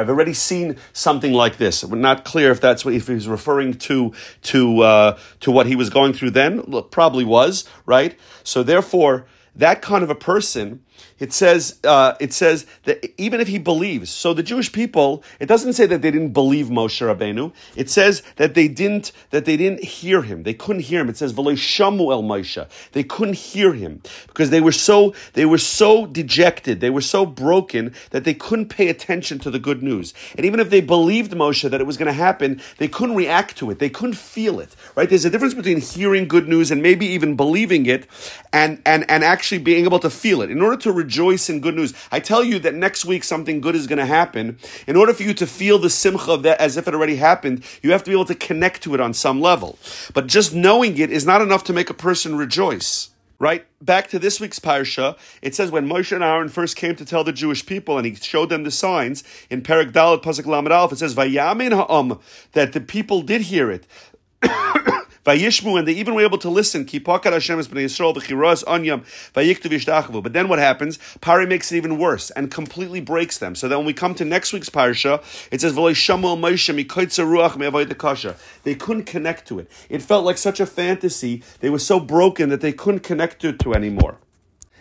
I've 0.00 0.08
already 0.08 0.34
seen 0.34 0.76
something 0.92 1.32
like 1.32 1.56
this. 1.56 1.82
We're 1.82 1.98
not 1.98 2.24
clear 2.24 2.50
if 2.50 2.60
that's 2.60 2.84
what 2.84 2.94
if 2.94 3.08
he's 3.08 3.26
referring 3.26 3.74
to 3.74 4.12
to 4.42 4.80
uh, 4.82 5.18
to 5.40 5.50
what 5.50 5.66
he 5.66 5.74
was 5.74 5.90
going 5.90 6.12
through 6.12 6.30
then. 6.30 6.62
Probably 6.90 7.24
was 7.24 7.68
right. 7.86 8.16
So 8.44 8.62
therefore, 8.62 9.26
that 9.56 9.82
kind 9.82 10.04
of 10.04 10.10
a 10.10 10.14
person 10.14 10.84
it 11.18 11.32
says 11.32 11.78
uh, 11.84 12.14
it 12.20 12.32
says 12.32 12.66
that 12.84 13.04
even 13.20 13.40
if 13.40 13.48
he 13.48 13.58
believes, 13.58 14.10
so 14.10 14.34
the 14.34 14.42
Jewish 14.42 14.72
people, 14.72 15.22
it 15.40 15.46
doesn't 15.46 15.72
say 15.72 15.86
that 15.86 16.02
they 16.02 16.10
didn't 16.10 16.32
believe 16.32 16.66
Moshe 16.66 17.00
Rabbeinu. 17.00 17.52
It 17.76 17.90
says 17.90 18.22
that 18.36 18.54
they 18.54 18.68
didn't 18.68 19.12
that 19.30 19.44
they 19.44 19.56
didn't 19.56 19.82
hear 19.82 20.22
him. 20.22 20.44
They 20.44 20.54
couldn't 20.54 20.82
hear 20.82 21.00
him. 21.00 21.08
It 21.08 21.16
says 21.16 21.32
V'lo 21.32 21.52
shamu 21.52 22.12
el 22.12 22.22
Moshe. 22.22 22.68
They 22.92 23.02
couldn't 23.02 23.34
hear 23.34 23.72
him 23.72 24.02
because 24.26 24.50
they 24.50 24.60
were 24.60 24.72
so 24.72 25.14
they 25.32 25.44
were 25.44 25.58
so 25.58 26.06
dejected. 26.06 26.80
They 26.80 26.90
were 26.90 27.00
so 27.00 27.26
broken 27.26 27.94
that 28.10 28.24
they 28.24 28.34
couldn't 28.34 28.68
pay 28.68 28.88
attention 28.88 29.38
to 29.40 29.50
the 29.50 29.58
good 29.58 29.82
news. 29.82 30.14
And 30.36 30.46
even 30.46 30.60
if 30.60 30.70
they 30.70 30.80
believed 30.80 31.32
Moshe 31.32 31.68
that 31.68 31.80
it 31.80 31.86
was 31.86 31.96
going 31.96 32.06
to 32.06 32.12
happen, 32.12 32.60
they 32.78 32.88
couldn't 32.88 33.16
react 33.16 33.56
to 33.58 33.70
it. 33.70 33.78
They 33.78 33.90
couldn't 33.90 34.16
feel 34.16 34.60
it. 34.60 34.74
Right? 34.94 35.08
There's 35.08 35.24
a 35.24 35.30
difference 35.30 35.54
between 35.54 35.80
hearing 35.80 36.28
good 36.28 36.48
news 36.48 36.70
and 36.70 36.82
maybe 36.82 37.06
even 37.06 37.36
believing 37.36 37.86
it, 37.86 38.06
and 38.52 38.80
and 38.86 39.08
and 39.10 39.24
actually 39.24 39.58
being 39.58 39.84
able 39.84 39.98
to 40.00 40.10
feel 40.10 40.42
it. 40.42 40.50
In 40.50 40.62
order 40.62 40.76
to 40.88 40.92
rejoice 40.92 41.48
in 41.48 41.60
good 41.60 41.76
news. 41.76 41.94
I 42.10 42.20
tell 42.20 42.42
you 42.42 42.58
that 42.60 42.74
next 42.74 43.04
week 43.04 43.24
something 43.24 43.60
good 43.60 43.76
is 43.76 43.86
going 43.86 43.98
to 43.98 44.06
happen. 44.06 44.58
In 44.86 44.96
order 44.96 45.14
for 45.14 45.22
you 45.22 45.34
to 45.34 45.46
feel 45.46 45.78
the 45.78 45.90
simcha 45.90 46.32
of 46.32 46.42
that 46.42 46.60
as 46.60 46.76
if 46.76 46.88
it 46.88 46.94
already 46.94 47.16
happened, 47.16 47.64
you 47.82 47.92
have 47.92 48.02
to 48.04 48.10
be 48.10 48.14
able 48.14 48.24
to 48.26 48.34
connect 48.34 48.82
to 48.82 48.94
it 48.94 49.00
on 49.00 49.14
some 49.14 49.40
level. 49.40 49.78
But 50.14 50.26
just 50.26 50.54
knowing 50.54 50.98
it 50.98 51.10
is 51.10 51.26
not 51.26 51.42
enough 51.42 51.64
to 51.64 51.72
make 51.72 51.90
a 51.90 51.94
person 51.94 52.36
rejoice. 52.36 53.10
Right? 53.40 53.66
Back 53.80 54.08
to 54.08 54.18
this 54.18 54.40
week's 54.40 54.58
parsha, 54.58 55.16
it 55.42 55.54
says 55.54 55.70
when 55.70 55.88
Moshe 55.88 56.10
and 56.10 56.24
Aaron 56.24 56.48
first 56.48 56.74
came 56.74 56.96
to 56.96 57.04
tell 57.04 57.22
the 57.22 57.32
Jewish 57.32 57.64
people 57.64 57.96
and 57.96 58.04
he 58.04 58.16
showed 58.16 58.48
them 58.48 58.64
the 58.64 58.72
signs 58.72 59.22
in 59.48 59.62
Perak 59.62 59.92
Dalet 59.92 60.24
Pasuk 60.24 60.44
Lamed 60.44 60.72
Aleph, 60.72 60.90
it 60.90 60.98
says 60.98 61.14
Vayamin 61.14 61.70
Ha'am 61.70 62.18
that 62.52 62.72
the 62.72 62.80
people 62.80 63.22
did 63.22 63.42
hear 63.42 63.70
it. 63.70 63.86
Vayishmu, 65.28 65.78
and 65.78 65.86
they 65.86 65.92
even 65.92 66.14
were 66.14 66.22
able 66.22 66.38
to 66.38 66.48
listen. 66.48 66.86
But 66.86 67.22
then 70.32 70.48
what 70.48 70.58
happens? 70.58 70.98
Pari 71.20 71.46
makes 71.46 71.70
it 71.70 71.76
even 71.76 71.98
worse 71.98 72.30
and 72.30 72.50
completely 72.50 73.02
breaks 73.02 73.36
them. 73.36 73.54
So 73.54 73.68
that 73.68 73.76
when 73.76 73.86
we 73.86 73.92
come 73.92 74.14
to 74.14 74.24
next 74.24 74.54
week's 74.54 74.70
parsha, 74.70 75.22
it 75.50 75.60
says 75.60 75.74
They 78.62 78.74
couldn't 78.74 79.04
connect 79.04 79.48
to 79.48 79.58
it. 79.58 79.70
It 79.90 80.02
felt 80.02 80.24
like 80.24 80.38
such 80.38 80.60
a 80.60 80.66
fantasy. 80.66 81.42
They 81.60 81.68
were 81.68 81.78
so 81.78 82.00
broken 82.00 82.48
that 82.48 82.62
they 82.62 82.72
couldn't 82.72 83.00
connect 83.00 83.42
to 83.42 83.48
it 83.48 83.66
anymore. 83.66 84.16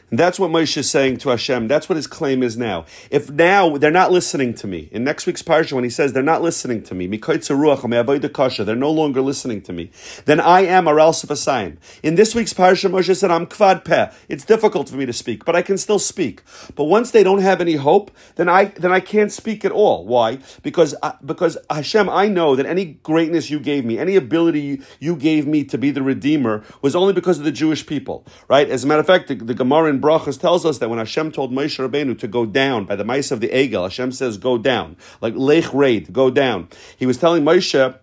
And 0.09 0.18
that's 0.18 0.39
what 0.39 0.51
Moshe 0.51 0.77
is 0.77 0.89
saying 0.89 1.18
to 1.18 1.30
Hashem. 1.30 1.68
That's 1.68 1.89
what 1.89 1.98
his 1.98 2.07
claim 2.07 2.42
is 2.42 2.56
now. 2.56 2.86
If 3.12 3.30
now 3.30 3.77
they're 3.77 3.92
not 3.92 4.09
listening 4.09 4.54
to 4.56 4.68
me, 4.68 4.88
in 4.94 5.04
next 5.04 5.25
week's 5.25 5.44
parsha, 5.44 5.74
when 5.74 5.83
he 5.83 5.89
says 5.89 6.13
they're 6.13 6.24
not 6.24 6.42
listening 6.42 6.81
to 6.83 6.95
me, 6.95 7.07
they're 7.07 8.75
no 8.75 8.92
longer 8.92 9.21
listening 9.21 9.62
to 9.63 9.74
me, 9.74 9.92
then 10.24 10.39
I 10.39 10.62
am 10.62 10.88
Aral 10.88 11.12
Sefasayim. 11.12 11.75
In 12.04 12.15
this 12.15 12.33
week's 12.33 12.54
parsha, 12.54 12.89
Moshe 12.89 13.13
said, 13.18 13.31
I'm 13.31 13.48
Kvad 13.48 13.83
Peh. 13.83 14.09
It's 14.30 14.45
difficult 14.45 14.88
for 14.88 14.95
me 14.95 15.06
to 15.06 15.12
speak, 15.12 15.44
but 15.44 15.57
I 15.57 15.62
can 15.62 15.77
still 15.77 16.00
speak. 16.00 16.42
But 16.75 16.86
once 16.86 17.12
they 17.12 17.24
don't 17.24 17.42
have 17.42 17.59
any 17.59 17.75
hope, 17.75 18.12
then 18.36 18.48
I 18.48 18.65
then 18.65 18.94
I 18.94 19.01
can't 19.01 19.31
speak 19.31 19.65
at 19.65 19.74
all. 19.74 20.06
Why? 20.06 20.39
Because 20.63 20.95
uh, 21.01 21.13
because 21.25 21.57
Hashem, 21.69 22.09
I 22.09 22.30
know 22.30 22.56
that 22.56 22.66
any 22.66 22.85
greatness 22.85 23.49
you 23.49 23.59
gave 23.59 23.83
me, 23.83 23.97
any 23.97 24.16
ability 24.16 24.61
you, 24.61 24.83
you 24.99 25.16
gave 25.18 25.45
me 25.47 25.66
to 25.66 25.78
be 25.78 25.92
the 25.92 26.02
Redeemer, 26.02 26.64
was 26.81 26.95
only 26.95 27.11
because 27.11 27.40
of 27.40 27.44
the 27.44 27.52
Jewish 27.52 27.85
people. 27.85 28.26
Right? 28.47 28.69
As 28.69 28.85
a 28.85 28.87
matter 28.87 29.02
of 29.02 29.07
fact, 29.07 29.28
the, 29.28 29.35
the 29.35 29.54
Gemara 29.54 29.90
in 29.90 29.96
in 29.97 30.04
Brachas 30.04 30.39
tells 30.39 30.66
us 30.66 30.77
that 30.77 30.89
when 30.89 30.99
Hashem 30.99 31.31
told 31.31 31.51
Moshe 31.51 31.77
Rabbeinu 31.77 32.18
to 32.19 32.27
go 32.27 32.45
down 32.45 32.85
by 32.85 32.95
the 32.95 33.04
maaseh 33.04 33.31
of 33.31 33.39
the 33.39 33.49
Egel, 33.49 33.83
Hashem 33.83 34.11
says, 34.11 34.37
go 34.37 34.57
down. 34.57 34.95
Like 35.21 35.33
Lech 35.35 35.73
Raid, 35.73 36.13
go 36.13 36.30
down. 36.30 36.69
He 36.97 37.06
was 37.06 37.18
telling 37.18 37.44
Moshe, 37.44 37.97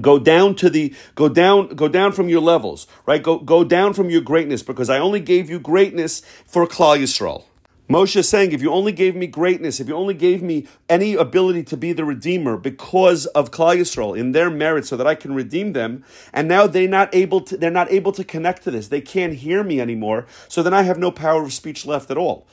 go 0.00 0.18
down 0.18 0.54
to 0.56 0.70
the 0.70 0.94
go 1.14 1.28
down 1.28 1.68
go 1.68 1.86
down 1.86 2.12
from 2.12 2.26
your 2.26 2.40
levels 2.40 2.86
right 3.04 3.22
go 3.22 3.36
go 3.38 3.62
down 3.62 3.92
from 3.92 4.08
your 4.08 4.22
greatness 4.22 4.62
because 4.62 4.88
i 4.88 4.98
only 4.98 5.20
gave 5.20 5.50
you 5.50 5.60
greatness 5.60 6.22
for 6.46 6.66
klal 6.66 6.98
yisrael 6.98 7.44
Moshe 7.92 8.16
is 8.16 8.26
saying, 8.26 8.52
if 8.52 8.62
you 8.62 8.72
only 8.72 8.90
gave 8.90 9.14
me 9.14 9.26
greatness, 9.26 9.78
if 9.78 9.86
you 9.86 9.94
only 9.94 10.14
gave 10.14 10.40
me 10.42 10.66
any 10.88 11.12
ability 11.12 11.62
to 11.64 11.76
be 11.76 11.92
the 11.92 12.06
redeemer 12.06 12.56
because 12.56 13.26
of 13.26 13.50
Klal 13.50 13.76
Yisrael 13.76 14.16
in 14.18 14.32
their 14.32 14.48
merit, 14.48 14.86
so 14.86 14.96
that 14.96 15.06
I 15.06 15.14
can 15.14 15.34
redeem 15.34 15.74
them, 15.74 16.02
and 16.32 16.48
now 16.48 16.66
they're 16.66 16.88
not 16.88 17.14
able 17.14 17.42
to, 17.42 17.54
they're 17.54 17.70
not 17.70 17.92
able 17.92 18.12
to 18.12 18.24
connect 18.24 18.62
to 18.64 18.70
this. 18.70 18.88
They 18.88 19.02
can't 19.02 19.34
hear 19.34 19.62
me 19.62 19.78
anymore. 19.78 20.26
So 20.48 20.62
then 20.62 20.72
I 20.72 20.84
have 20.84 20.96
no 20.96 21.10
power 21.10 21.42
of 21.44 21.52
speech 21.52 21.84
left 21.84 22.10
at 22.10 22.16
all. 22.16 22.46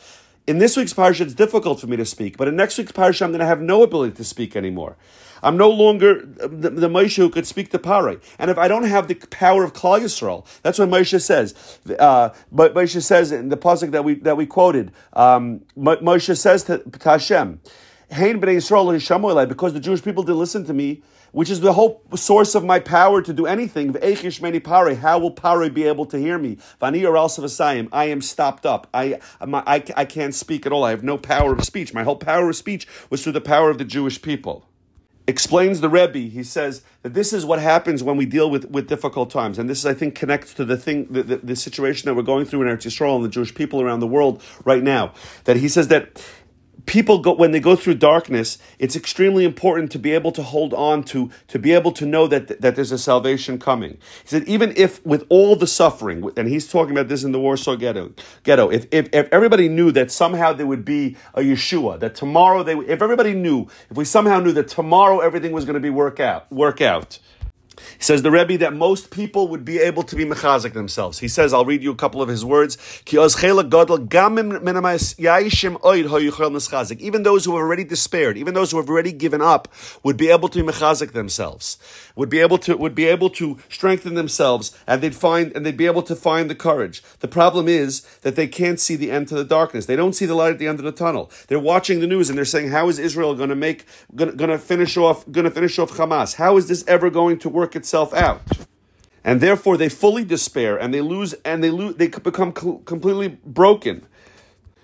In 0.45 0.57
this 0.57 0.75
week's 0.75 0.93
parsha, 0.93 1.21
it's 1.21 1.33
difficult 1.33 1.79
for 1.79 1.87
me 1.87 1.95
to 1.95 2.05
speak, 2.05 2.35
but 2.35 2.49
in 2.49 2.57
next 2.57 2.77
week's 2.77 2.91
parsha, 2.91 3.21
I'm 3.21 3.29
going 3.29 3.39
to 3.39 3.45
have 3.45 3.61
no 3.61 3.81
ability 3.81 4.15
to 4.15 4.25
speak 4.25 4.57
anymore. 4.57 4.97
I'm 5.41 5.57
no 5.57 5.69
longer 5.69 6.25
the, 6.25 6.69
the 6.69 6.89
Moshe 6.89 7.17
who 7.17 7.29
could 7.29 7.47
speak 7.47 7.71
to 7.71 7.79
Pare. 7.79 8.19
And 8.37 8.51
if 8.51 8.57
I 8.57 8.67
don't 8.67 8.83
have 8.83 9.07
the 9.07 9.15
power 9.15 9.63
of 9.63 9.73
Klal 9.73 9.99
Yisrael, 10.01 10.45
that's 10.61 10.79
what 10.79 10.89
Moshe 10.89 11.21
says. 11.21 11.79
Uh, 11.97 12.29
but 12.51 12.73
Moshe 12.73 13.01
says 13.01 13.31
in 13.31 13.49
the 13.49 13.57
pasuk 13.57 13.91
that 13.91 14.03
we 14.03 14.15
that 14.15 14.37
we 14.37 14.45
quoted, 14.45 14.91
um, 15.13 15.61
Moshe 15.77 16.37
says 16.37 16.63
to, 16.65 16.79
to 16.79 17.09
Hashem, 17.09 17.59
"Hein 18.11 18.41
b'nei 18.41 18.57
Yisrael 18.57 19.47
because 19.47 19.73
the 19.73 19.79
Jewish 19.79 20.03
people 20.03 20.23
didn't 20.23 20.39
listen 20.39 20.65
to 20.65 20.73
me." 20.73 21.03
Which 21.31 21.51
is 21.51 21.59
the 21.59 21.73
whole 21.73 22.01
source 22.15 22.55
of 22.55 22.65
my 22.65 22.79
power 22.79 23.21
to 23.21 23.31
do 23.31 23.45
anything. 23.45 23.93
How 23.93 25.19
will 25.19 25.29
Pare 25.29 25.69
be 25.69 25.83
able 25.83 26.07
to 26.07 26.17
hear 26.17 26.39
me? 26.39 26.57
V'ani 26.81 27.07
or 27.07 27.87
I 27.93 28.05
am 28.05 28.21
stopped 28.23 28.65
up. 28.65 28.87
I, 28.95 29.19
I, 29.39 29.83
I 29.95 30.05
can't 30.05 30.33
speak 30.33 30.65
at 30.65 30.71
all. 30.71 30.83
I 30.83 30.89
have 30.89 31.03
no 31.03 31.19
power 31.19 31.53
of 31.53 31.63
speech. 31.63 31.93
My 31.93 32.01
whole 32.01 32.15
power 32.15 32.49
of 32.49 32.55
speech 32.55 32.87
was 33.11 33.23
through 33.23 33.33
the 33.33 33.41
power 33.41 33.69
of 33.69 33.77
the 33.77 33.85
Jewish 33.85 34.19
people. 34.23 34.65
Explains 35.29 35.79
the 35.79 35.89
Rebbe. 35.89 36.17
He 36.17 36.43
says 36.43 36.81
that 37.03 37.13
this 37.13 37.31
is 37.31 37.45
what 37.45 37.59
happens 37.59 38.03
when 38.03 38.17
we 38.17 38.25
deal 38.25 38.49
with, 38.49 38.65
with 38.69 38.87
difficult 38.87 39.29
times, 39.29 39.59
and 39.59 39.69
this 39.69 39.79
is, 39.79 39.85
I 39.85 39.93
think 39.93 40.15
connects 40.15 40.53
to 40.55 40.65
the 40.65 40.75
thing, 40.75 41.05
the, 41.09 41.23
the, 41.23 41.37
the 41.37 41.55
situation 41.55 42.07
that 42.07 42.15
we're 42.15 42.23
going 42.23 42.45
through 42.45 42.63
in 42.63 42.67
Eretz 42.67 42.87
Yisrael 42.87 43.15
and 43.15 43.23
the 43.23 43.29
Jewish 43.29 43.53
people 43.53 43.81
around 43.81 43.99
the 43.99 44.07
world 44.07 44.41
right 44.65 44.83
now. 44.83 45.13
That 45.45 45.57
he 45.57 45.69
says 45.69 45.87
that 45.89 46.21
people 46.89 47.19
go 47.19 47.35
when 47.35 47.51
they 47.51 47.59
go 47.59 47.75
through 47.75 47.93
darkness 47.93 48.57
it's 48.79 48.95
extremely 48.95 49.45
important 49.45 49.91
to 49.91 49.99
be 49.99 50.11
able 50.11 50.31
to 50.31 50.41
hold 50.41 50.73
on 50.73 51.03
to 51.03 51.29
to 51.47 51.59
be 51.59 51.71
able 51.71 51.91
to 51.91 52.03
know 52.03 52.25
that 52.25 52.59
that 52.61 52.75
there's 52.75 52.91
a 52.91 52.97
salvation 52.97 53.59
coming. 53.59 53.91
He 54.23 54.27
said 54.27 54.43
even 54.47 54.73
if 54.75 55.05
with 55.05 55.23
all 55.29 55.55
the 55.55 55.67
suffering 55.67 56.27
and 56.35 56.47
he's 56.47 56.67
talking 56.67 56.91
about 56.91 57.07
this 57.07 57.23
in 57.23 57.31
the 57.31 57.39
warsaw 57.39 57.75
ghetto 57.75 58.11
ghetto 58.43 58.69
if 58.71 58.87
if, 58.91 59.07
if 59.13 59.29
everybody 59.31 59.69
knew 59.69 59.91
that 59.91 60.09
somehow 60.11 60.51
there 60.51 60.65
would 60.65 60.83
be 60.83 61.15
a 61.35 61.41
yeshua 61.41 61.99
that 61.99 62.15
tomorrow 62.15 62.63
they 62.63 62.75
if 62.75 63.03
everybody 63.03 63.35
knew 63.35 63.67
if 63.91 63.95
we 63.95 64.03
somehow 64.03 64.39
knew 64.39 64.51
that 64.51 64.67
tomorrow 64.67 65.19
everything 65.19 65.51
was 65.51 65.65
going 65.65 65.75
to 65.75 65.79
be 65.79 65.91
work 65.91 66.19
out 66.19 66.51
work 66.51 66.81
out 66.81 67.19
he 67.97 68.03
says 68.03 68.21
the 68.21 68.31
Rebbe 68.31 68.57
that 68.57 68.73
most 68.73 69.11
people 69.11 69.47
would 69.47 69.65
be 69.65 69.79
able 69.79 70.03
to 70.03 70.15
be 70.15 70.25
mechazik 70.25 70.73
themselves. 70.73 71.19
He 71.19 71.27
says, 71.27 71.53
I'll 71.53 71.65
read 71.65 71.83
you 71.83 71.91
a 71.91 71.95
couple 71.95 72.21
of 72.21 72.29
his 72.29 72.45
words. 72.45 72.77
Even 76.99 77.23
those 77.23 77.45
who 77.45 77.51
have 77.51 77.61
already 77.61 77.83
despaired, 77.83 78.37
even 78.37 78.53
those 78.53 78.71
who 78.71 78.77
have 78.77 78.89
already 78.89 79.11
given 79.11 79.41
up, 79.41 79.67
would 80.03 80.17
be 80.17 80.29
able 80.29 80.49
to 80.49 80.63
be 80.63 80.71
mechazik 80.71 81.11
themselves. 81.13 81.77
Would 82.15 82.29
be 82.29 82.39
able 82.39 82.57
to 82.59 82.75
would 82.75 82.95
be 82.95 83.05
able 83.05 83.29
to 83.31 83.57
strengthen 83.69 84.15
themselves, 84.15 84.77
and 84.85 85.01
they'd 85.01 85.15
find 85.15 85.55
and 85.55 85.65
they'd 85.65 85.77
be 85.77 85.85
able 85.85 86.03
to 86.03 86.15
find 86.15 86.49
the 86.49 86.55
courage. 86.55 87.01
The 87.19 87.27
problem 87.27 87.67
is 87.67 88.01
that 88.21 88.35
they 88.35 88.47
can't 88.47 88.79
see 88.79 88.95
the 88.95 89.11
end 89.11 89.27
to 89.29 89.35
the 89.35 89.45
darkness. 89.45 89.85
They 89.85 89.95
don't 89.95 90.13
see 90.13 90.25
the 90.25 90.35
light 90.35 90.51
at 90.51 90.59
the 90.59 90.67
end 90.67 90.79
of 90.79 90.85
the 90.85 90.91
tunnel. 90.91 91.31
They're 91.47 91.59
watching 91.59 91.99
the 91.99 92.07
news 92.07 92.29
and 92.29 92.37
they're 92.37 92.45
saying, 92.45 92.69
"How 92.71 92.89
is 92.89 92.99
Israel 92.99 93.35
going 93.35 93.49
to 93.49 93.55
make 93.55 93.85
going 94.15 94.37
to 94.37 94.57
finish 94.57 94.97
off 94.97 95.29
going 95.31 95.45
to 95.45 95.51
finish 95.51 95.79
off 95.79 95.91
Hamas? 95.91 96.35
How 96.35 96.57
is 96.57 96.67
this 96.67 96.83
ever 96.87 97.09
going 97.09 97.39
to 97.39 97.49
work?" 97.49 97.68
Itself 97.75 98.13
out. 98.13 98.41
And 99.23 99.41
therefore 99.41 99.77
they 99.77 99.89
fully 99.89 100.23
despair 100.23 100.77
and 100.77 100.93
they 100.93 101.01
lose 101.01 101.33
and 101.45 101.63
they 101.63 101.69
lose, 101.69 101.95
they 101.95 102.07
become 102.07 102.51
completely 102.51 103.39
broken. 103.45 104.05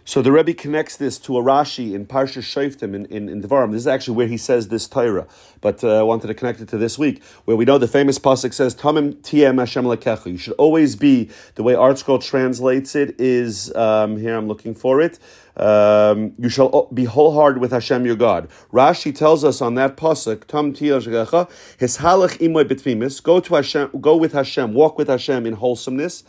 So 0.08 0.22
the 0.22 0.32
Rebbe 0.32 0.54
connects 0.54 0.98
this 0.98 1.18
to 1.20 1.36
a 1.40 1.42
Rashi 1.42 1.96
in 1.96 2.06
Parsha 2.06 2.44
Shoftim 2.44 2.94
in, 2.94 3.06
in, 3.08 3.28
in 3.28 3.42
Devarim. 3.42 3.72
This 3.72 3.82
is 3.82 3.88
actually 3.88 4.16
where 4.16 4.28
he 4.28 4.38
says 4.38 4.68
this 4.68 4.88
Torah, 4.88 5.26
but 5.62 5.84
uh, 5.84 6.00
I 6.00 6.04
wanted 6.04 6.28
to 6.28 6.36
connect 6.36 6.62
it 6.62 6.68
to 6.70 6.78
this 6.78 7.00
week, 7.00 7.24
where 7.46 7.58
we 7.58 7.66
know 7.66 7.80
the 7.80 7.88
famous 7.88 8.20
pasuk 8.20 8.54
says, 8.54 8.76
"Tamim 8.76 9.20
tiem 9.24 9.58
Hashem 9.58 9.84
lekecha." 9.84 10.28
You 10.28 10.38
should 10.38 10.54
always 10.54 10.96
be 10.96 11.32
the 11.56 11.64
way 11.64 11.74
ArtScroll 11.74 12.24
translates 12.24 12.94
it 12.94 13.20
is 13.20 13.76
um, 13.76 14.18
here. 14.18 14.38
I'm 14.38 14.48
looking 14.48 14.76
for 14.76 15.02
it. 15.02 15.18
Um, 15.58 16.34
you 16.38 16.50
shall 16.50 16.90
be 16.94 17.06
wholehearted 17.06 17.62
with 17.62 17.72
Hashem 17.72 18.06
your 18.06 18.16
God. 18.16 18.50
Rashi 18.74 19.16
tells 19.16 19.44
us 19.44 19.62
on 19.62 19.76
that 19.76 19.96
pasuk, 19.96 20.46
"Tam 20.46 20.74
his 20.74 21.98
halach 21.98 22.38
imoy 22.40 22.66
betmimis." 22.66 23.24
Go 23.24 23.40
to 23.40 23.56
Hashem, 23.56 23.90
go 24.02 24.18
with 24.18 24.34
Hashem, 24.34 24.74
walk 24.74 24.98
with 24.98 25.08
Hashem 25.08 25.46
in 25.46 25.54
wholesomeness. 25.54 26.24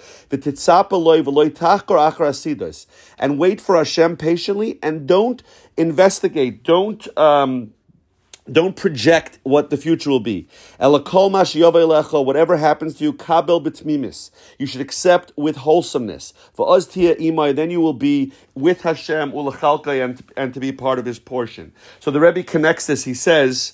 And 3.18 3.38
wait 3.38 3.61
for 3.61 3.76
Hashem 3.76 4.16
patiently, 4.16 4.78
and 4.83 5.06
don't 5.06 5.42
investigate, 5.76 6.62
don't. 6.62 7.18
Um, 7.18 7.73
don't 8.50 8.76
project 8.76 9.38
what 9.42 9.70
the 9.70 9.76
future 9.76 10.10
will 10.10 10.20
be. 10.20 10.48
Whatever 10.78 12.56
happens 12.56 12.94
to 12.96 13.04
you, 13.04 13.12
kabel 13.12 13.60
b'tmimis. 13.60 14.30
You 14.58 14.66
should 14.66 14.80
accept 14.80 15.32
with 15.36 15.56
wholesomeness. 15.56 16.32
For 16.52 16.74
us 16.74 16.86
imai, 16.86 17.54
then 17.54 17.70
you 17.70 17.80
will 17.80 17.92
be 17.92 18.32
with 18.54 18.82
Hashem 18.82 19.32
ulachalka 19.32 20.22
and, 20.36 20.54
to 20.54 20.60
be 20.60 20.72
part 20.72 20.98
of 20.98 21.04
His 21.04 21.18
portion. 21.18 21.72
So 22.00 22.10
the 22.10 22.20
Rebbe 22.20 22.42
connects 22.42 22.86
this. 22.86 23.04
He 23.04 23.14
says, 23.14 23.72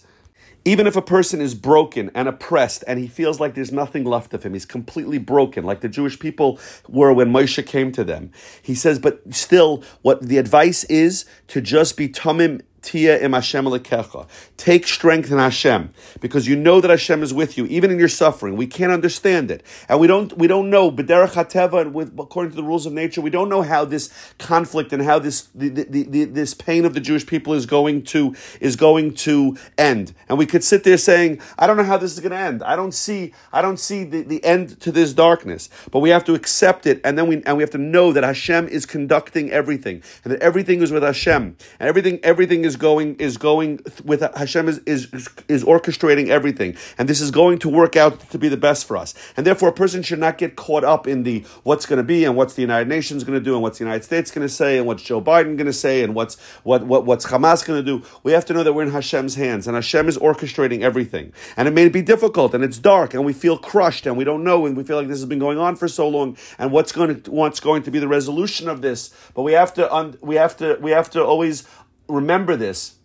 even 0.64 0.86
if 0.86 0.94
a 0.94 1.02
person 1.02 1.40
is 1.40 1.54
broken 1.54 2.10
and 2.14 2.28
oppressed 2.28 2.84
and 2.86 2.98
he 2.98 3.08
feels 3.08 3.40
like 3.40 3.54
there's 3.54 3.72
nothing 3.72 4.04
left 4.04 4.32
of 4.32 4.44
him, 4.44 4.52
he's 4.52 4.64
completely 4.64 5.18
broken, 5.18 5.64
like 5.64 5.80
the 5.80 5.88
Jewish 5.88 6.18
people 6.18 6.60
were 6.88 7.12
when 7.12 7.32
Moshe 7.32 7.66
came 7.66 7.90
to 7.92 8.04
them. 8.04 8.30
He 8.62 8.76
says, 8.76 9.00
but 9.00 9.20
still, 9.34 9.82
what 10.02 10.22
the 10.22 10.38
advice 10.38 10.84
is 10.84 11.24
to 11.48 11.60
just 11.60 11.96
be 11.96 12.08
tamim 12.08 12.62
Tia 12.82 13.18
im 13.20 13.32
Hashem 13.32 13.64
lekecha. 13.64 14.28
Take 14.56 14.86
strength 14.86 15.30
in 15.30 15.38
Hashem 15.38 15.92
because 16.20 16.46
you 16.46 16.56
know 16.56 16.80
that 16.80 16.90
Hashem 16.90 17.22
is 17.22 17.32
with 17.32 17.56
you, 17.56 17.66
even 17.66 17.90
in 17.90 17.98
your 17.98 18.08
suffering. 18.08 18.56
We 18.56 18.66
can't 18.66 18.92
understand 18.92 19.50
it, 19.50 19.62
and 19.88 20.00
we 20.00 20.06
don't 20.06 20.36
we 20.36 20.46
don't 20.48 20.68
know. 20.68 20.90
B'derech 20.90 21.30
hateva, 21.30 21.82
and 21.82 21.94
with 21.94 22.12
according 22.18 22.50
to 22.50 22.56
the 22.56 22.62
rules 22.62 22.84
of 22.84 22.92
nature, 22.92 23.20
we 23.20 23.30
don't 23.30 23.48
know 23.48 23.62
how 23.62 23.84
this 23.84 24.12
conflict 24.38 24.92
and 24.92 25.02
how 25.02 25.18
this 25.18 25.42
the, 25.54 25.68
the, 25.68 26.02
the, 26.02 26.24
this 26.24 26.54
pain 26.54 26.84
of 26.84 26.94
the 26.94 27.00
Jewish 27.00 27.26
people 27.26 27.54
is 27.54 27.66
going 27.66 28.02
to 28.04 28.34
is 28.60 28.76
going 28.76 29.14
to 29.14 29.56
end. 29.78 30.12
And 30.28 30.38
we 30.38 30.46
could 30.46 30.64
sit 30.64 30.84
there 30.84 30.98
saying, 30.98 31.40
I 31.58 31.66
don't 31.66 31.76
know 31.76 31.84
how 31.84 31.98
this 31.98 32.12
is 32.12 32.20
going 32.20 32.32
to 32.32 32.38
end. 32.38 32.62
I 32.62 32.76
don't 32.76 32.92
see 32.92 33.32
I 33.52 33.62
don't 33.62 33.78
see 33.78 34.04
the, 34.04 34.22
the 34.22 34.44
end 34.44 34.80
to 34.80 34.92
this 34.92 35.12
darkness. 35.12 35.68
But 35.90 36.00
we 36.00 36.10
have 36.10 36.24
to 36.24 36.34
accept 36.34 36.86
it, 36.86 37.00
and 37.04 37.16
then 37.16 37.28
we 37.28 37.42
and 37.44 37.56
we 37.56 37.62
have 37.62 37.70
to 37.70 37.78
know 37.78 38.12
that 38.12 38.24
Hashem 38.24 38.68
is 38.68 38.86
conducting 38.86 39.50
everything, 39.50 40.02
and 40.24 40.32
that 40.32 40.42
everything 40.42 40.82
is 40.82 40.90
with 40.90 41.02
Hashem, 41.02 41.56
and 41.78 41.88
everything 41.88 42.18
everything 42.22 42.64
is 42.64 42.71
is 42.72 42.76
going 42.76 43.16
is 43.16 43.36
going 43.36 43.80
with 44.04 44.20
Hashem 44.34 44.68
is, 44.68 44.78
is 44.86 45.28
is 45.48 45.64
orchestrating 45.64 46.28
everything, 46.28 46.74
and 46.96 47.08
this 47.08 47.20
is 47.20 47.30
going 47.30 47.58
to 47.58 47.68
work 47.68 47.96
out 47.96 48.30
to 48.30 48.38
be 48.38 48.48
the 48.48 48.56
best 48.56 48.86
for 48.86 48.96
us. 48.96 49.14
And 49.36 49.46
therefore, 49.46 49.68
a 49.68 49.72
person 49.72 50.02
should 50.02 50.18
not 50.18 50.38
get 50.38 50.56
caught 50.56 50.84
up 50.84 51.06
in 51.06 51.22
the 51.24 51.44
what's 51.64 51.84
going 51.84 51.98
to 51.98 52.02
be 52.02 52.24
and 52.24 52.34
what's 52.34 52.54
the 52.54 52.62
United 52.62 52.88
Nations 52.88 53.24
going 53.24 53.38
to 53.38 53.44
do 53.44 53.52
and 53.54 53.62
what's 53.62 53.78
the 53.78 53.84
United 53.84 54.04
States 54.04 54.30
going 54.30 54.46
to 54.46 54.52
say 54.52 54.78
and 54.78 54.86
what's 54.86 55.02
Joe 55.02 55.20
Biden 55.20 55.56
going 55.56 55.66
to 55.66 55.72
say 55.72 56.02
and 56.02 56.14
what's 56.14 56.40
what, 56.62 56.86
what 56.86 57.04
what's 57.04 57.26
Hamas 57.26 57.64
going 57.64 57.84
to 57.84 57.98
do. 57.98 58.06
We 58.22 58.32
have 58.32 58.46
to 58.46 58.54
know 58.54 58.62
that 58.62 58.72
we're 58.72 58.84
in 58.84 58.90
Hashem's 58.90 59.34
hands, 59.34 59.66
and 59.66 59.74
Hashem 59.74 60.08
is 60.08 60.16
orchestrating 60.16 60.80
everything. 60.80 61.32
And 61.56 61.68
it 61.68 61.72
may 61.72 61.88
be 61.88 62.02
difficult, 62.02 62.54
and 62.54 62.64
it's 62.64 62.78
dark, 62.78 63.12
and 63.12 63.24
we 63.24 63.34
feel 63.34 63.58
crushed, 63.58 64.06
and 64.06 64.16
we 64.16 64.24
don't 64.24 64.44
know, 64.44 64.64
and 64.64 64.76
we 64.76 64.82
feel 64.82 64.96
like 64.96 65.08
this 65.08 65.18
has 65.18 65.28
been 65.28 65.38
going 65.38 65.58
on 65.58 65.76
for 65.76 65.88
so 65.88 66.08
long, 66.08 66.36
and 66.58 66.72
what's 66.72 66.92
going 66.92 67.22
to 67.22 67.30
what's 67.30 67.60
going 67.60 67.82
to 67.82 67.90
be 67.90 67.98
the 67.98 68.08
resolution 68.08 68.68
of 68.68 68.80
this. 68.80 69.10
But 69.34 69.42
we 69.42 69.52
have 69.52 69.74
to 69.74 70.16
we 70.22 70.36
have 70.36 70.56
to 70.56 70.78
we 70.80 70.92
have 70.92 71.10
to 71.10 71.22
always 71.22 71.64
remember 72.12 72.57
this 72.57 72.97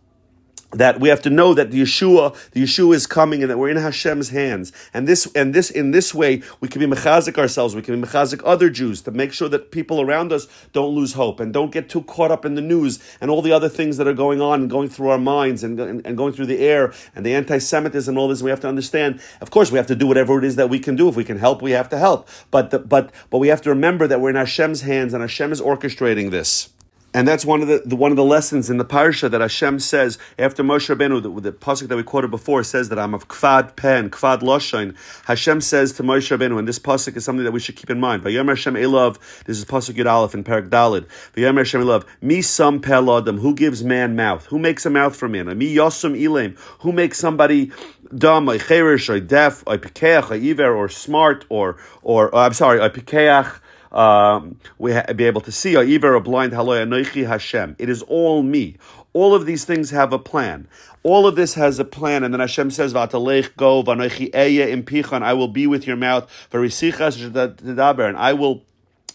that 0.73 0.99
we 0.99 1.07
have 1.07 1.21
to 1.21 1.29
know 1.29 1.53
that 1.53 1.71
the 1.71 1.81
Yeshua, 1.81 2.35
the 2.51 2.61
Yeshua 2.61 2.93
is 2.93 3.07
coming, 3.07 3.41
and 3.41 3.49
that 3.49 3.57
we're 3.57 3.69
in 3.69 3.77
Hashem's 3.77 4.29
hands. 4.29 4.73
And 4.93 5.07
this, 5.07 5.25
and 5.33 5.53
this, 5.53 5.71
in 5.71 5.91
this 5.91 6.13
way, 6.13 6.41
we 6.59 6.67
can 6.67 6.81
be 6.81 6.87
mechazik 6.87 7.37
ourselves. 7.37 7.73
We 7.73 7.81
can 7.81 7.99
be 7.99 8.05
mechazik 8.05 8.41
other 8.43 8.69
Jews 8.69 9.01
to 9.03 9.11
make 9.11 9.31
sure 9.31 9.47
that 9.47 9.71
people 9.71 10.01
around 10.01 10.33
us 10.33 10.47
don't 10.73 10.93
lose 10.93 11.13
hope 11.13 11.39
and 11.39 11.53
don't 11.53 11.71
get 11.71 11.87
too 11.87 12.03
caught 12.03 12.31
up 12.31 12.43
in 12.43 12.55
the 12.55 12.61
news 12.61 12.99
and 13.21 13.31
all 13.31 13.41
the 13.41 13.53
other 13.53 13.69
things 13.69 13.95
that 13.95 14.07
are 14.07 14.13
going 14.13 14.41
on 14.41 14.61
and 14.61 14.69
going 14.69 14.89
through 14.89 15.09
our 15.09 15.17
minds 15.17 15.63
and, 15.63 15.79
and, 15.79 16.05
and 16.05 16.17
going 16.17 16.33
through 16.33 16.47
the 16.47 16.59
air 16.59 16.93
and 17.15 17.25
the 17.25 17.33
anti-Semitism 17.33 18.11
and 18.11 18.19
all 18.19 18.27
this. 18.27 18.43
We 18.43 18.49
have 18.49 18.59
to 18.61 18.67
understand. 18.67 19.21
Of 19.39 19.51
course, 19.51 19.71
we 19.71 19.77
have 19.77 19.87
to 19.87 19.95
do 19.95 20.05
whatever 20.05 20.37
it 20.37 20.43
is 20.43 20.57
that 20.57 20.69
we 20.69 20.79
can 20.79 20.97
do. 20.97 21.07
If 21.07 21.15
we 21.15 21.23
can 21.23 21.39
help, 21.39 21.61
we 21.61 21.71
have 21.71 21.87
to 21.89 21.97
help. 21.97 22.27
But 22.51 22.71
the, 22.71 22.79
but 22.79 23.13
but 23.29 23.37
we 23.37 23.47
have 23.47 23.61
to 23.61 23.69
remember 23.69 24.05
that 24.07 24.19
we're 24.19 24.31
in 24.31 24.35
Hashem's 24.35 24.81
hands, 24.81 25.13
and 25.13 25.21
Hashem 25.21 25.53
is 25.53 25.61
orchestrating 25.61 26.29
this. 26.29 26.69
And 27.17 27.27
that's 27.27 27.43
one 27.43 27.63
of 27.63 27.67
the, 27.67 27.81
the, 27.83 27.95
one 27.95 28.11
of 28.11 28.15
the 28.15 28.23
lessons 28.23 28.69
in 28.69 28.77
the 28.77 28.85
parsha 28.85 29.31
that 29.31 29.41
Hashem 29.41 29.79
says 29.79 30.19
after 30.37 30.63
Moshe 30.63 30.95
Rabbeinu, 30.95 31.23
the, 31.23 31.49
the 31.49 31.51
pasuk 31.51 31.87
that 31.87 31.95
we 31.95 32.03
quoted 32.03 32.29
before 32.29 32.63
says 32.63 32.89
that 32.89 32.99
I'm 32.99 33.15
of 33.15 33.27
kvad 33.27 33.75
pen, 33.75 34.11
kvad 34.11 34.41
loshain. 34.41 34.95
Hashem 35.25 35.61
says 35.61 35.93
to 35.93 36.03
Moshe 36.03 36.37
Rabbeinu, 36.37 36.59
and 36.59 36.67
this 36.67 36.77
pasuk 36.77 37.17
is 37.17 37.25
something 37.25 37.43
that 37.43 37.53
we 37.53 37.59
should 37.59 37.75
keep 37.75 37.89
in 37.89 37.99
mind. 37.99 38.21
Vayomer 38.21 38.49
Hashem 38.49 38.75
Elov, 38.75 39.17
this 39.45 39.57
is 39.57 39.65
pasuk 39.65 39.95
Yud 39.95 40.07
Aleph 40.07 40.35
in 40.35 40.43
Parak 40.43 40.69
Dalid. 40.69 41.07
Vayomer 41.35 41.57
Hashem 41.57 41.81
Elov, 41.81 42.05
mi 42.21 42.43
sam 42.43 42.81
pelodam, 42.81 43.39
who 43.39 43.55
gives 43.55 43.83
man 43.83 44.15
mouth? 44.15 44.45
Who 44.45 44.59
makes 44.59 44.85
a 44.85 44.91
mouth 44.91 45.15
for 45.15 45.27
man? 45.27 45.47
Mi 45.57 45.75
yosum 45.75 46.15
ilim, 46.15 46.55
who 46.81 46.91
makes 46.91 47.17
somebody 47.17 47.71
dumb, 48.15 48.47
or 48.47 48.59
cheresh, 48.59 49.09
or 49.09 49.19
deaf, 49.19 49.63
or 49.65 49.79
pikeach, 49.79 50.29
or 50.29 50.35
iver, 50.35 50.71
or 50.71 50.87
smart, 50.87 51.45
or 51.49 51.77
or 52.03 52.35
uh, 52.35 52.45
I'm 52.45 52.53
sorry, 52.53 52.79
or 52.79 52.91
pikeach 52.91 53.59
um, 53.91 54.59
we 54.77 54.93
ha- 54.93 55.13
be 55.13 55.25
able 55.25 55.41
to 55.41 55.51
see, 55.51 55.77
either 55.77 56.13
a 56.13 56.21
blind 56.21 56.53
haloy 56.53 57.25
Hashem. 57.25 57.75
It 57.79 57.89
is 57.89 58.01
all 58.03 58.43
me. 58.43 58.77
All 59.13 59.33
of 59.33 59.45
these 59.45 59.65
things 59.65 59.89
have 59.91 60.13
a 60.13 60.19
plan. 60.19 60.67
All 61.03 61.25
of 61.25 61.35
this 61.35 61.53
has 61.55 61.79
a 61.79 61.85
plan, 61.85 62.23
and 62.23 62.33
then 62.33 62.41
Hashem 62.41 62.71
says, 62.71 62.93
"V'atalech 62.93 63.55
go 63.55 63.81
v'anoichi 63.81 64.35
eya 64.35 64.67
impichan." 64.75 65.23
I 65.23 65.33
will 65.33 65.47
be 65.47 65.65
with 65.67 65.87
your 65.87 65.95
mouth, 65.95 66.29
v'risichas 66.51 67.59
and 67.59 68.17
I 68.17 68.33
will 68.33 68.63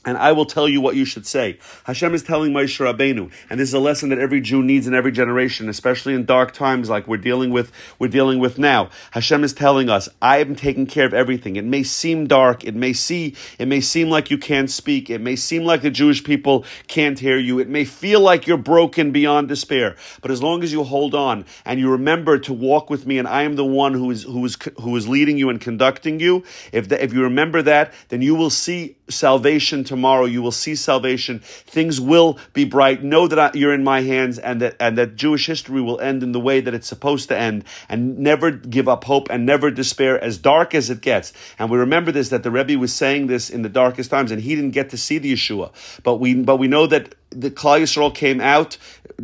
and 0.05 0.19
I 0.19 0.33
will 0.33 0.45
tell 0.45 0.69
you 0.69 0.81
what 0.81 0.97
you 0.97 1.05
should 1.05 1.27
say. 1.27 1.59
Hashem 1.85 2.15
is 2.15 2.23
telling 2.23 2.53
Moshe 2.53 2.79
Rabbeinu, 2.79 3.31
and 3.49 3.61
this 3.61 3.69
is 3.69 3.75
a 3.75 3.79
lesson 3.79 4.09
that 4.11 4.19
every 4.19 4.41
Jew 4.41 4.63
needs 4.63 4.87
in 4.87 4.95
every 4.95 5.13
generation, 5.13 5.69
especially 5.69 6.15
in 6.15 6.25
dark 6.25 6.53
times 6.53 6.89
like 6.89 7.07
we're 7.07 7.17
dealing 7.17 7.51
with. 7.51 7.73
We're 7.99 8.09
dealing 8.09 8.39
with 8.39 8.59
now. 8.59 8.91
Hashem 9.13 9.45
is 9.45 9.53
telling 9.53 9.89
us, 9.89 10.09
"I 10.21 10.39
am 10.39 10.55
taking 10.55 10.87
care 10.87 11.07
of 11.07 11.15
everything." 11.15 11.57
It 11.57 11.65
may 11.65 11.83
seem 11.83 12.27
dark. 12.27 12.65
It 12.65 12.75
may 12.75 12.93
see. 12.93 13.35
It 13.59 13.67
may 13.69 13.81
seem 13.81 14.11
like 14.11 14.31
you 14.31 14.39
can't 14.39 14.71
speak. 14.71 15.11
It 15.11 15.21
may 15.21 15.37
seem 15.37 15.65
like 15.65 15.83
the 15.83 15.91
Jewish 15.91 16.25
people 16.25 16.65
can't 16.89 17.19
hear 17.19 17.39
you. 17.39 17.59
It 17.59 17.69
may 17.69 17.85
feel 17.85 18.21
like 18.21 18.47
you're 18.47 18.57
broken 18.57 19.13
beyond 19.13 19.49
despair. 19.49 19.97
But 20.21 20.31
as 20.31 20.43
long 20.43 20.63
as 20.63 20.73
you 20.73 20.83
hold 20.83 21.15
on 21.15 21.45
and 21.65 21.79
you 21.79 21.91
remember 21.91 22.39
to 22.39 22.53
walk 22.53 22.91
with 22.91 23.07
me, 23.07 23.19
and 23.19 23.29
I 23.29 23.43
am 23.43 23.57
the 23.57 23.65
one 23.65 23.95
who 23.95 24.11
is 24.11 24.23
who 24.25 24.45
is 24.45 24.57
who 24.81 24.97
is 24.97 25.09
leading 25.09 25.39
you 25.39 25.49
and 25.51 25.61
conducting 25.61 26.21
you. 26.21 26.45
If 26.73 26.89
the, 26.89 27.03
if 27.03 27.13
you 27.13 27.23
remember 27.23 27.63
that, 27.63 27.93
then 28.09 28.23
you 28.23 28.35
will 28.35 28.51
see 28.51 28.97
salvation 29.13 29.85
tomorrow. 29.85 30.25
You 30.25 30.43
will 30.43 30.53
see 30.53 30.75
salvation. 30.75 31.41
Things 31.41 32.01
will 32.01 32.39
be 32.53 32.65
bright. 32.65 33.03
Know 33.03 33.29
that 33.29 33.55
you're 33.55 33.75
in 33.75 33.85
my 33.85 34.03
hands 34.03 34.39
and 34.39 34.61
that, 34.63 34.77
and 34.81 34.99
that 34.99 35.17
Jewish 35.17 35.47
history 35.47 35.81
will 35.81 36.01
end 36.01 36.23
in 36.23 36.33
the 36.33 36.41
way 36.41 36.61
that 36.61 36.75
it's 36.75 36.87
supposed 36.87 37.29
to 37.29 37.39
end 37.39 37.65
and 37.89 38.19
never 38.19 38.51
give 38.51 38.89
up 38.89 39.05
hope 39.05 39.29
and 39.31 39.47
never 39.47 39.71
despair 39.71 40.23
as 40.23 40.39
dark 40.39 40.75
as 40.75 40.91
it 40.91 41.01
gets. 41.01 41.33
And 41.59 41.71
we 41.71 41.79
remember 41.79 42.13
this, 42.13 42.31
that 42.31 42.43
the 42.43 42.51
Rebbe 42.51 42.79
was 42.79 42.93
saying 42.93 43.27
this 43.27 43.51
in 43.51 43.63
the 43.63 43.69
darkest 43.69 44.11
times 44.11 44.31
and 44.31 44.41
he 44.41 44.55
didn't 44.55 44.71
get 44.73 44.91
to 44.91 44.97
see 44.97 45.19
the 45.19 45.33
Yeshua. 45.33 45.73
But 46.03 46.17
we, 46.17 46.35
but 46.35 46.57
we 46.57 46.69
know 46.69 46.87
that 46.87 47.15
the 47.31 47.51
Klal 47.51 47.81
Yisrael 47.81 48.15
came 48.15 48.41
out 48.41 48.77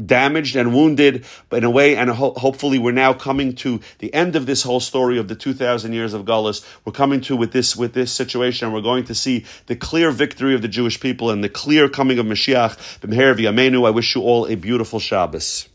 damaged 0.07 0.57
and 0.57 0.75
wounded, 0.75 1.25
but 1.49 1.59
in 1.59 1.64
a 1.64 1.71
way, 1.71 1.97
and 1.97 2.11
ho- 2.11 2.35
hopefully 2.37 2.78
we're 2.78 2.93
now 2.93 3.12
coming 3.12 3.55
to 3.57 3.81
the 3.99 4.12
end 4.14 4.37
of 4.37 4.47
this 4.47 4.62
whole 4.62 4.81
story 4.81 5.19
of 5.19 5.28
the 5.28 5.35
2,000 5.35 5.93
years 5.93 6.14
of 6.14 6.25
Gullus. 6.25 6.64
We're 6.85 6.93
coming 6.93 7.21
to 7.23 7.37
with 7.37 7.52
this, 7.52 7.76
with 7.76 7.95
this 7.95 8.12
situation, 8.12 8.67
and 8.67 8.75
we're 8.75 8.83
going 8.83 9.05
to 9.05 9.14
see 9.14 9.45
the 9.67 9.76
clear 9.76 10.11
victory 10.11 10.55
of 10.55 10.62
the 10.62 10.69
Jewish 10.69 11.00
people 11.00 11.31
and 11.31 11.43
the 11.43 11.49
clear 11.49 11.88
coming 11.88 12.19
of 12.19 12.26
Mashiach. 12.26 13.87
I 13.87 13.90
wish 13.90 14.14
you 14.14 14.23
all 14.23 14.47
a 14.47 14.55
beautiful 14.55 15.00
Shabbos. 15.00 15.69